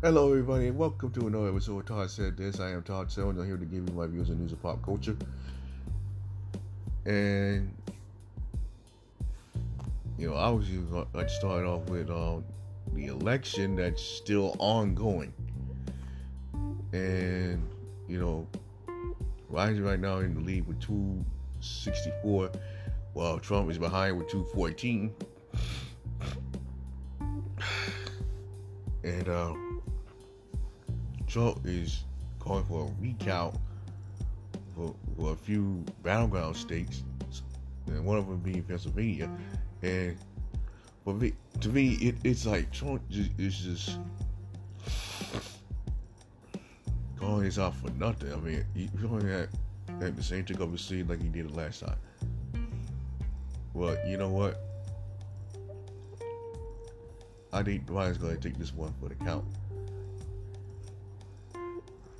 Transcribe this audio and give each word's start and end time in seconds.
Hello, 0.00 0.30
everybody, 0.30 0.68
and 0.68 0.78
welcome 0.78 1.10
to 1.10 1.26
another 1.26 1.48
episode 1.48 1.80
of 1.80 1.86
Todd 1.86 2.08
Said 2.08 2.36
This. 2.36 2.60
I 2.60 2.70
am 2.70 2.84
Todd 2.84 3.08
Jones. 3.10 3.36
I'm 3.36 3.44
here 3.44 3.56
to 3.56 3.64
give 3.64 3.84
you 3.84 3.94
my 3.96 4.06
views 4.06 4.30
on 4.30 4.38
news 4.38 4.52
of 4.52 4.62
pop 4.62 4.80
culture. 4.80 5.16
And, 7.04 7.74
you 10.16 10.30
know, 10.30 10.36
I 10.36 10.50
was 10.50 10.68
going 10.68 11.04
to 11.12 11.28
start 11.28 11.64
off 11.64 11.88
with 11.88 12.10
um, 12.10 12.44
the 12.94 13.06
election 13.06 13.74
that's 13.74 14.00
still 14.00 14.54
ongoing. 14.60 15.32
And, 16.92 17.68
you 18.06 18.20
know, 18.20 18.46
Biden 19.52 19.84
right 19.84 19.98
now 19.98 20.18
in 20.18 20.32
the 20.32 20.40
lead 20.40 20.68
with 20.68 20.80
264, 20.80 22.52
while 23.14 23.40
Trump 23.40 23.68
is 23.68 23.78
behind 23.78 24.16
with 24.16 24.28
214. 24.28 25.12
And, 29.04 29.28
uh, 29.28 29.54
Trump 31.28 31.60
is 31.66 32.04
calling 32.38 32.64
for 32.64 32.86
a 32.86 33.02
recount 33.02 33.54
for, 34.74 34.94
for 35.16 35.32
a 35.32 35.36
few 35.36 35.84
battleground 36.02 36.56
states, 36.56 37.02
and 37.86 38.04
one 38.04 38.16
of 38.16 38.26
them 38.26 38.38
being 38.38 38.62
Pennsylvania. 38.62 39.28
And 39.82 40.16
for 41.04 41.14
me, 41.14 41.34
to 41.60 41.68
me, 41.68 41.94
it, 41.94 42.16
it's 42.24 42.46
like 42.46 42.72
Trump 42.72 43.02
just, 43.10 43.30
is 43.38 43.58
just 43.58 43.98
calling 47.18 47.44
this 47.44 47.58
out 47.58 47.74
for 47.76 47.90
nothing. 47.90 48.32
I 48.32 48.36
mean, 48.36 48.64
he 48.74 48.88
only 49.04 49.30
had, 49.30 49.48
had 50.00 50.16
the 50.16 50.22
same 50.22 50.44
trick 50.44 50.60
up 50.60 50.72
his 50.72 50.80
sleeve 50.80 51.10
like 51.10 51.20
he 51.20 51.28
did 51.28 51.48
the 51.50 51.54
last 51.54 51.80
time. 51.80 51.98
Well, 53.74 53.96
you 54.06 54.16
know 54.16 54.30
what? 54.30 54.60
I 57.52 57.62
think 57.62 57.86
Biden's 57.86 58.18
going 58.18 58.36
to 58.36 58.40
take 58.40 58.58
this 58.58 58.74
one 58.74 58.94
for 59.00 59.08
the 59.08 59.14
count 59.14 59.44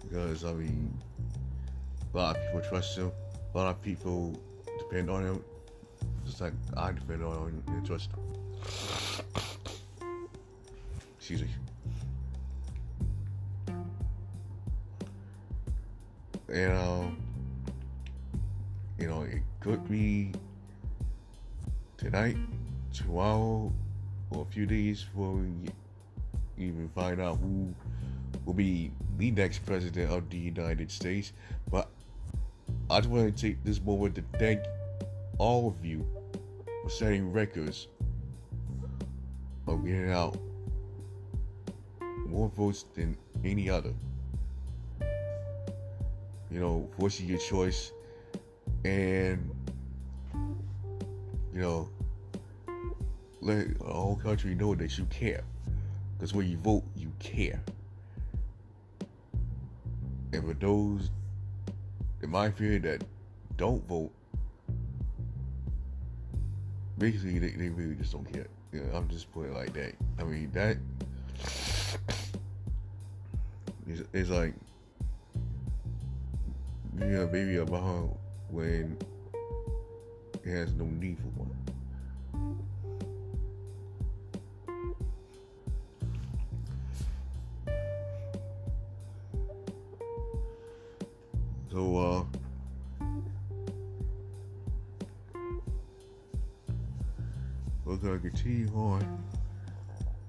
because 0.09 0.45
I 0.45 0.53
mean, 0.53 0.97
a 2.15 2.17
lot 2.17 2.37
of 2.37 2.43
people 2.43 2.61
trust 2.69 2.97
him. 2.97 3.13
A 3.55 3.59
lot 3.59 3.69
of 3.69 3.83
people 3.83 4.41
depend 4.79 5.11
on 5.11 5.25
him, 5.25 5.45
just 6.25 6.41
like 6.41 6.53
I 6.77 6.93
depend 6.93 7.23
on 7.23 7.37
him 7.49 7.63
and 7.67 7.87
trust 7.87 8.11
him. 8.11 8.21
Excuse 11.19 11.43
me. 11.43 11.49
And 16.51 16.73
um, 16.73 17.19
you 18.99 19.07
know, 19.07 19.23
it 19.23 19.43
could 19.61 19.87
be 19.89 20.33
tonight, 21.99 22.37
tomorrow, 22.93 23.73
or 24.31 24.43
a 24.43 24.47
few 24.47 24.65
days 24.65 25.05
before 25.05 25.33
we 25.33 25.53
even 26.57 26.89
find 26.89 27.21
out 27.21 27.39
who 27.39 27.75
will 28.49 28.55
be 28.55 28.91
the 29.19 29.31
next 29.31 29.59
president 29.67 30.11
of 30.11 30.31
the 30.31 30.39
United 30.39 30.91
States. 30.91 31.35
But 31.71 31.91
I 32.89 33.01
just 33.01 33.11
want 33.11 33.37
to 33.37 33.43
take 33.43 33.63
this 33.63 33.79
moment 33.79 34.15
to 34.15 34.25
thank 34.39 34.63
all 35.37 35.69
of 35.69 35.85
you 35.85 36.07
for 36.83 36.89
setting 36.89 37.31
records 37.31 37.89
of 39.67 39.85
getting 39.85 40.11
out 40.11 40.39
more 42.27 42.49
votes 42.49 42.87
than 42.95 43.19
any 43.45 43.69
other. 43.69 43.93
You 46.51 46.61
know, 46.61 46.89
voicing 46.99 47.29
your 47.29 47.39
choice 47.39 47.93
and 48.83 49.51
you 51.53 51.61
know 51.61 51.91
let 53.43 53.79
the 53.79 53.85
whole 53.85 54.17
country 54.17 54.55
know 54.55 54.75
that 54.75 54.97
you 54.97 55.05
care. 55.11 55.45
Because 56.17 56.33
when 56.33 56.49
you 56.49 56.57
vote, 56.57 56.85
you 56.97 57.13
care. 57.19 57.61
And 60.33 60.45
for 60.45 60.55
those 60.55 61.11
in 62.23 62.31
my 62.31 62.47
opinion 62.47 62.83
that 62.83 63.05
don't 63.57 63.87
vote, 63.87 64.11
basically 66.99 67.39
they, 67.39 67.51
they 67.51 67.69
really 67.69 67.95
just 67.95 68.13
don't 68.13 68.31
care. 68.31 68.47
You 68.73 68.81
know, 68.81 68.97
I'm 68.97 69.09
just 69.09 69.33
putting 69.33 69.53
it 69.53 69.55
like 69.55 69.73
that. 69.75 69.95
I 70.19 70.25
mean 70.25 70.51
that 70.53 70.77
is 73.87 74.05
it's 74.13 74.31
like 74.31 74.55
being 76.99 77.17
a 77.17 77.27
baby 77.27 77.57
about 77.57 78.17
when 78.51 78.99
it 80.45 80.51
has 80.51 80.73
no 80.75 80.85
need 80.85 81.17
for 81.19 81.43
one. 81.43 81.57
So, 91.71 91.99
uh, 91.99 93.05
we're 97.85 97.97
gonna 97.97 98.19
continue 98.19 98.71
on. 98.75 99.23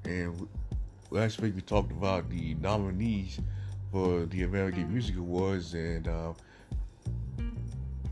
And 0.03 0.49
last 1.11 1.39
week 1.39 1.55
we 1.55 1.61
talked 1.61 1.91
about 1.91 2.29
the 2.29 2.55
nominees 2.55 3.39
for 3.89 4.25
the 4.25 4.43
American 4.43 4.91
Music 4.91 5.15
Awards, 5.15 5.73
and 5.75 6.09
uh, 6.09 6.33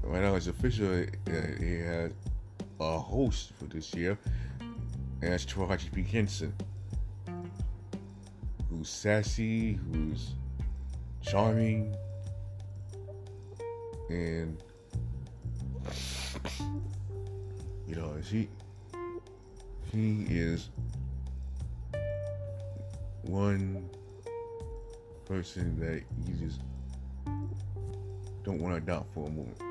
right 0.04 0.22
now 0.22 0.36
it's 0.36 0.48
official. 0.48 0.94
It, 0.94 1.18
it 1.26 1.86
has 1.86 2.12
a 2.80 2.98
host 2.98 3.52
for 3.60 3.66
this 3.66 3.94
year, 3.94 4.18
and 4.62 5.34
that's 5.34 5.46
Taraji 5.46 5.94
P. 5.94 6.02
Henson, 6.02 6.54
who's 8.70 8.90
sassy, 8.90 9.74
who's 9.92 10.32
charming, 11.22 11.94
and 14.10 14.58
you 17.88 17.96
know 17.96 18.14
she 18.28 18.48
she 19.92 20.26
is 20.30 20.70
one 23.24 23.90
person 25.26 25.78
that 25.80 26.04
you 26.26 26.34
just 26.36 26.62
don't 28.44 28.62
want 28.62 28.76
to 28.76 28.82
doubt 28.82 29.06
for 29.14 29.28
a 29.28 29.30
moment. 29.30 29.62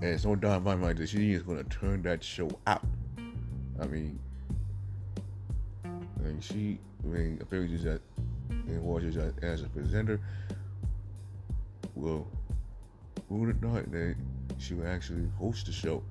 And 0.00 0.20
so 0.20 0.34
doubt 0.34 0.62
my 0.62 0.74
mind 0.74 0.98
that 0.98 1.08
she 1.08 1.32
is 1.32 1.42
going 1.42 1.62
to 1.62 1.64
turn 1.64 2.02
that 2.02 2.22
show 2.22 2.50
out. 2.66 2.84
I 3.80 3.86
mean, 3.86 4.18
mean 5.84 6.40
she, 6.40 6.78
I 7.02 7.06
mean, 7.06 7.38
apparently 7.40 7.76
that 7.78 8.00
and 8.50 8.82
watches 8.82 9.16
as, 9.16 9.32
as 9.42 9.62
a 9.62 9.68
presenter. 9.68 10.20
Well, 11.94 12.26
who 13.28 13.36
would 13.36 13.48
have 13.48 13.58
thought 13.58 13.90
that 13.92 14.16
she 14.58 14.74
would 14.74 14.86
actually 14.86 15.28
host 15.38 15.66
the 15.66 15.72
show? 15.72 16.02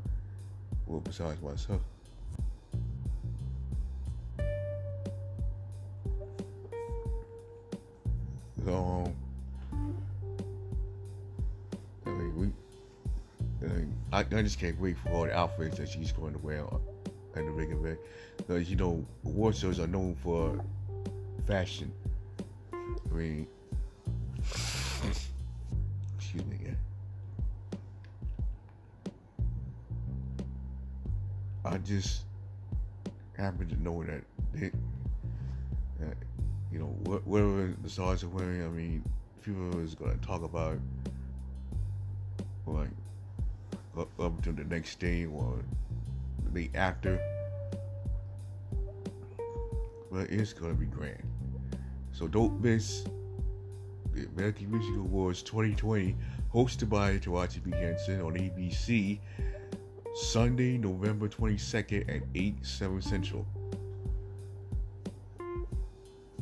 Well, 0.87 1.01
besides 1.01 1.41
myself. 1.41 1.81
So, 8.65 8.75
um, 8.75 9.13
I 12.05 12.09
mean, 12.09 12.35
we, 12.37 13.67
I, 13.67 13.71
mean, 13.73 13.93
I, 14.13 14.19
I 14.19 14.41
just 14.41 14.57
can't 14.57 14.79
wait 14.79 14.97
for 14.97 15.09
all 15.09 15.23
the 15.25 15.37
outfits 15.37 15.77
that 15.79 15.89
she's 15.89 16.13
going 16.13 16.31
to 16.33 16.39
wear 16.39 16.63
at 17.35 17.45
the 17.45 17.51
big 17.51 17.71
event. 17.71 17.99
Because, 18.37 18.69
you 18.69 18.77
know, 18.77 19.05
award 19.25 19.55
shows 19.55 19.79
are 19.79 19.87
known 19.87 20.15
for 20.15 20.63
fashion. 21.45 21.91
I 22.71 23.13
mean, 23.13 23.47
I 31.65 31.77
just 31.77 32.23
happen 33.37 33.67
to 33.69 33.81
know 33.81 34.03
that 34.03 34.23
they, 34.53 34.71
you 36.71 36.79
know, 36.79 36.87
whatever 37.25 37.73
the 37.81 37.89
stars 37.89 38.23
are 38.23 38.29
wearing, 38.29 38.63
I 38.63 38.67
mean, 38.67 39.03
people 39.43 39.79
is 39.79 39.95
gonna 39.95 40.17
talk 40.17 40.43
about 40.43 40.77
like 42.65 42.89
up, 43.97 44.41
to 44.43 44.51
the 44.51 44.63
next 44.63 44.99
day 44.99 45.25
or 45.25 45.59
the 46.45 46.61
day 46.61 46.69
after. 46.75 47.19
But 50.11 50.29
it's 50.29 50.53
gonna 50.53 50.73
be 50.73 50.85
grand. 50.85 51.23
So 52.11 52.27
don't 52.27 52.61
miss 52.61 53.03
the 54.13 54.27
American 54.35 54.71
Music 54.71 54.95
Awards 54.95 55.41
2020, 55.43 56.15
hosted 56.53 56.89
by 56.89 57.17
Taraji 57.17 57.63
P. 57.63 57.71
Henson 57.71 58.21
on 58.21 58.33
ABC, 58.33 59.19
Sunday, 60.15 60.77
November 60.77 61.27
22nd 61.27 62.15
at 62.15 62.21
8, 62.35 62.65
7 62.65 63.01
Central. 63.01 63.47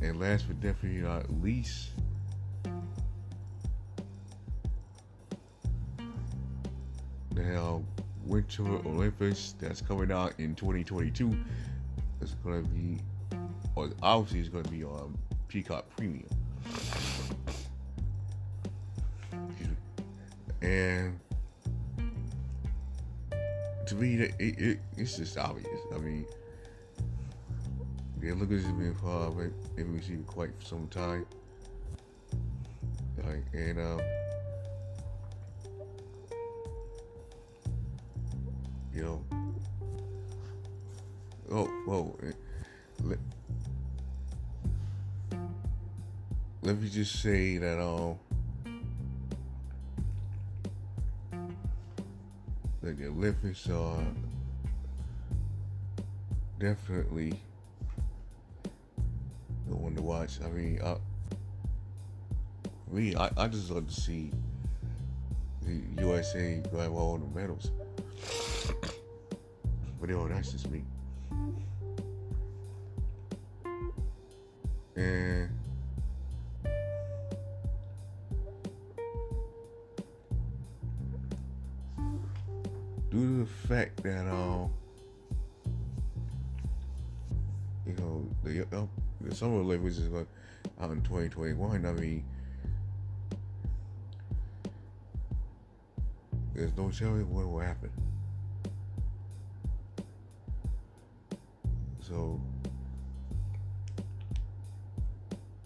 And 0.00 0.20
last 0.20 0.46
but 0.46 0.60
definitely 0.60 1.00
not 1.00 1.30
least, 1.42 1.90
now 7.34 7.82
Winter 8.26 8.62
Olympics 8.62 9.54
that's 9.60 9.80
coming 9.80 10.12
out 10.12 10.34
in 10.38 10.54
2022 10.54 11.36
is 12.20 12.34
going 12.44 12.62
to 12.62 12.68
be 12.68 12.98
Well, 13.74 13.90
obviously, 14.02 14.40
it's 14.40 14.48
going 14.48 14.64
to 14.64 14.70
be 14.70 14.84
on 14.84 15.16
Peacock 15.48 15.86
Premium. 15.96 16.28
And 20.60 21.18
to 23.86 23.94
me, 23.94 24.14
it, 24.14 24.34
it, 24.38 24.78
it's 24.96 25.16
just 25.16 25.36
obvious. 25.38 25.68
I 25.94 25.98
mean, 25.98 26.26
yeah, 28.22 28.32
look 28.34 28.42
at 28.42 28.50
this 28.50 28.64
been 28.64 28.94
for 28.94 29.32
maybe 29.76 29.90
we 29.90 30.00
see 30.00 30.16
quite 30.26 30.50
some 30.64 30.86
time. 30.88 31.26
Like, 33.18 33.44
and 33.52 33.78
um, 33.78 34.00
you 38.94 39.02
know, 39.02 39.24
oh, 41.50 41.66
whoa, 41.86 42.18
eh, 42.22 42.32
let, 43.02 43.18
let 46.62 46.80
me 46.80 46.88
just 46.88 47.20
say 47.20 47.58
that 47.58 47.80
um. 47.80 48.18
That 52.82 52.98
the 52.98 53.06
Olympics 53.06 53.68
are 53.70 54.04
definitely 56.58 57.32
the 59.68 59.76
one 59.76 59.94
to 59.94 60.02
watch. 60.02 60.40
I 60.44 60.48
mean, 60.48 60.80
I, 60.84 60.96
me, 62.90 63.14
I, 63.14 63.30
I 63.36 63.48
just 63.48 63.70
love 63.70 63.86
to 63.88 64.00
see 64.00 64.30
the 65.62 66.02
USA 66.02 66.60
grab 66.70 66.92
all 66.92 67.18
the 67.18 67.38
medals. 67.38 67.70
But 70.00 70.10
yo, 70.10 70.26
that's 70.26 70.50
just 70.50 70.68
me. 70.68 70.82
And 74.96 75.48
due 83.12 83.20
to 83.20 83.44
the 83.44 83.68
fact 83.68 84.02
that 84.02 84.26
um 84.26 84.70
you 87.86 87.92
know 87.94 88.26
the, 88.42 88.62
uh, 88.76 88.86
the 89.20 89.34
summer 89.34 89.56
Olympics 89.56 89.98
is 89.98 90.08
going 90.08 90.26
out 90.80 90.90
in 90.90 91.02
2021. 91.02 91.84
I 91.84 91.92
mean, 91.92 92.24
there's 96.54 96.74
no 96.76 96.90
telling 96.90 97.28
what 97.32 97.46
will 97.48 97.60
happen. 97.60 97.90
So, 102.00 102.40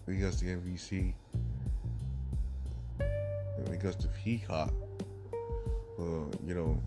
because 0.05 0.39
the 0.39 0.47
NBC, 0.47 1.13
because 3.69 3.95
the 3.97 4.07
Peacock, 4.23 4.73
uh, 5.99 6.03
you 6.45 6.53
know, 6.53 6.81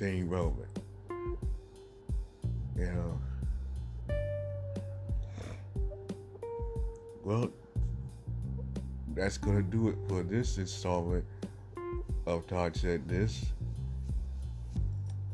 staying 0.00 0.30
relevant. 0.30 0.78
You 2.74 2.86
know. 2.86 3.20
Well, 7.22 7.50
that's 9.14 9.36
gonna 9.36 9.60
do 9.60 9.90
it 9.90 9.96
for 10.08 10.22
this 10.22 10.56
installment 10.56 11.22
of 12.24 12.46
Todd 12.46 12.74
Said 12.76 13.06
This. 13.06 13.44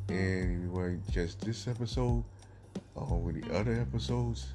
And 0.09 0.57
if 0.57 0.63
you 0.65 0.71
want 0.73 1.13
just 1.13 1.43
this 1.43 1.69
episode, 1.69 2.25
along 2.97 3.23
with 3.23 3.41
the 3.41 3.57
other 3.57 3.75
episodes, 3.75 4.49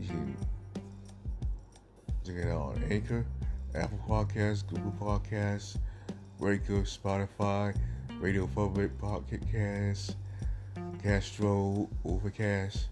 you 0.00 0.08
can 0.08 0.36
check 2.26 2.34
it 2.34 2.48
out 2.48 2.74
on 2.74 2.82
Anchor, 2.90 3.24
Apple 3.76 4.00
Podcasts, 4.08 4.66
Google 4.66 4.92
Podcasts, 5.00 5.78
Breaker, 6.40 6.82
Spotify, 6.82 7.72
Radio 8.20 8.46
Public, 8.54 8.98
Pocket 8.98 9.42
Cast, 9.52 10.16
Castro, 11.02 11.88
Overcast. 12.04 12.88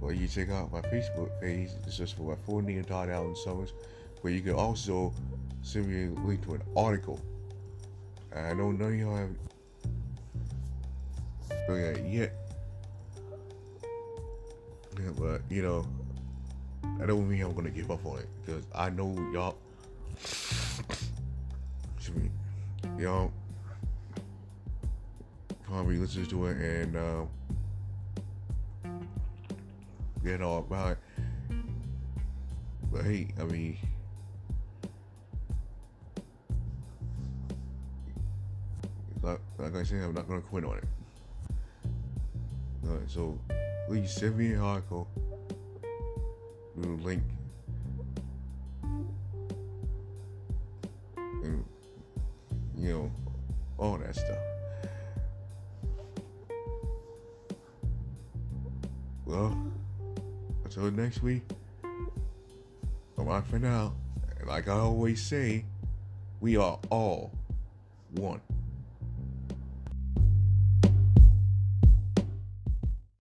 Or 0.00 0.12
you 0.12 0.26
check 0.26 0.50
out 0.50 0.72
my 0.72 0.80
Facebook 0.80 1.28
page, 1.40 1.70
it's 1.86 1.96
just 1.96 2.16
for 2.16 2.22
my 2.22 2.34
full 2.34 2.60
name, 2.60 2.82
Todd 2.84 3.10
Allen 3.10 3.36
Summers, 3.36 3.74
where 4.22 4.32
you 4.32 4.40
can 4.40 4.54
also 4.54 5.12
send 5.62 5.88
me 5.88 6.06
a 6.06 6.26
link 6.26 6.42
to 6.44 6.54
an 6.54 6.62
article. 6.76 7.20
I 8.34 8.48
don't 8.48 8.58
know 8.58 8.72
none 8.72 8.92
of 8.94 8.98
y'all 8.98 9.16
have 9.16 9.30
looked 11.68 11.70
at 11.70 11.98
it 11.98 12.06
yet. 12.06 12.32
Yeah, 14.98 15.10
but, 15.18 15.42
you 15.50 15.62
know, 15.62 15.86
I 17.00 17.06
don't 17.06 17.28
mean 17.28 17.42
I'm 17.42 17.54
gonna 17.54 17.70
give 17.70 17.90
up 17.90 18.04
on 18.06 18.18
it 18.18 18.28
because 18.44 18.64
I 18.74 18.90
know 18.90 19.14
y'all. 19.32 19.56
Excuse 21.96 22.16
me, 22.16 22.30
y'all 22.98 23.32
probably 25.74 25.96
listen 25.96 26.24
to 26.24 26.46
it 26.46 26.56
and 26.56 26.96
uh, 26.96 27.24
get 30.22 30.40
all 30.40 30.58
about. 30.58 30.96
But 32.92 33.02
hey, 33.02 33.34
I 33.40 33.42
mean, 33.42 33.76
like, 39.20 39.40
I 39.74 39.82
said, 39.82 40.04
I'm 40.04 40.14
not 40.14 40.28
gonna 40.28 40.42
quit 40.42 40.64
on 40.64 40.78
it. 40.78 40.84
Alright, 42.86 43.10
so 43.10 43.36
please 43.88 44.12
send 44.12 44.38
me 44.38 44.52
an 44.52 44.60
article 44.60 45.08
a 46.76 46.86
link. 46.86 47.24
And, 51.16 51.64
you 52.78 52.92
know, 52.92 53.12
all 53.76 53.98
that 53.98 54.14
stuff. 54.14 54.53
Well, 59.26 59.56
until 60.64 60.90
next 60.90 61.22
week, 61.22 61.42
bye 63.16 63.40
for 63.40 63.58
now. 63.58 63.94
And 64.38 64.48
like 64.48 64.68
I 64.68 64.72
always 64.72 65.22
say, 65.22 65.64
we 66.40 66.56
are 66.56 66.78
all 66.90 67.32
one. 68.12 68.40